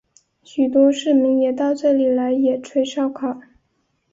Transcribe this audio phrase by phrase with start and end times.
[0.41, 3.39] 许多市民也到这里来野炊烧烤。